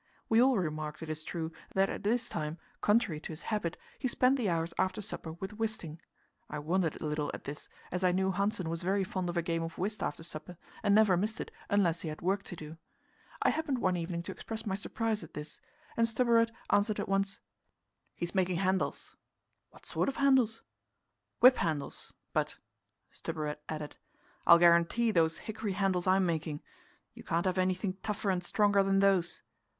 We 0.29 0.41
all 0.41 0.57
remarked, 0.57 1.03
it 1.03 1.11
is 1.11 1.23
true, 1.23 1.51
that 1.75 1.87
at 1.87 2.01
this 2.01 2.27
time, 2.27 2.57
contrary 2.81 3.19
to 3.19 3.31
his 3.33 3.43
habit, 3.53 3.77
he 3.99 4.07
spent 4.07 4.35
the 4.35 4.49
hours 4.49 4.73
after 4.79 4.99
supper 4.99 5.33
with 5.33 5.59
Wisting. 5.59 5.99
I 6.49 6.57
wondered 6.57 6.99
a 6.99 7.05
little 7.05 7.29
at 7.35 7.43
this, 7.43 7.69
as 7.91 8.03
I 8.03 8.11
knew 8.11 8.31
Hanssen 8.31 8.67
was 8.67 8.81
very 8.81 9.03
fond 9.03 9.29
of 9.29 9.37
a 9.37 9.43
game 9.43 9.61
of 9.61 9.77
whist 9.77 10.01
after 10.01 10.23
supper, 10.23 10.57
and 10.81 10.95
never 10.95 11.15
missed 11.17 11.39
it 11.39 11.51
unless 11.69 12.01
he 12.01 12.09
had 12.09 12.23
work 12.23 12.41
to 12.45 12.55
do. 12.55 12.77
I 13.43 13.51
happened 13.51 13.77
one 13.77 13.95
evening 13.95 14.23
to 14.23 14.31
express 14.31 14.65
my 14.65 14.73
surprise 14.73 15.23
at 15.23 15.35
this, 15.35 15.61
and 15.95 16.07
Stubberud 16.07 16.49
answered 16.71 16.99
at 16.99 17.07
once: 17.07 17.39
"He's 18.17 18.33
making 18.33 18.55
handles." 18.57 19.15
"What 19.69 19.85
sort 19.85 20.09
of 20.09 20.15
handles?" 20.15 20.63
"Whip 21.41 21.57
handles; 21.57 22.11
but," 22.33 22.57
Stubberud 23.11 23.59
added, 23.69 23.97
"I'll 24.47 24.57
guarantee 24.57 25.11
those 25.11 25.37
hickory 25.45 25.73
handles 25.73 26.07
I'm 26.07 26.25
making. 26.25 26.63
You 27.13 27.23
can't 27.23 27.45
have 27.45 27.59
anything 27.59 27.97
tougher 28.01 28.31
and 28.31 28.43
stronger 28.43 28.81
than 28.81 28.97
those." 28.99 29.43